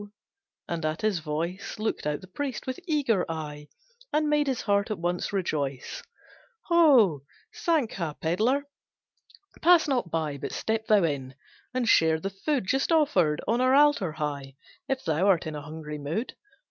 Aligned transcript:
And 0.67 0.83
at 0.83 1.01
his 1.03 1.19
voice 1.19 1.77
Looked 1.77 2.07
out 2.07 2.21
the 2.21 2.27
priest, 2.27 2.65
with 2.65 2.79
eager 2.87 3.23
eye, 3.29 3.67
And 4.11 4.31
made 4.31 4.47
his 4.47 4.61
heart 4.63 4.89
at 4.89 4.97
once 4.97 5.31
rejoice. 5.31 6.01
"Ho, 6.69 7.21
Sankha 7.53 8.17
pedlar! 8.19 8.63
Pass 9.61 9.87
not 9.87 10.09
by, 10.09 10.37
But 10.39 10.53
step 10.53 10.87
thou 10.87 11.03
in, 11.03 11.35
and 11.71 11.87
share 11.87 12.19
the 12.19 12.31
food 12.31 12.65
Just 12.65 12.91
offered 12.91 13.41
on 13.47 13.61
our 13.61 13.75
altar 13.75 14.13
high, 14.13 14.55
If 14.89 15.03
thou 15.05 15.27
art 15.27 15.45
in 15.45 15.53
a 15.53 15.61
hungry 15.61 15.99
mood. 15.99 16.33